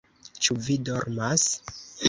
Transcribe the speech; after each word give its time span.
Ĉu 0.45 0.57
vi 0.69 0.79
dormas? 0.89 1.47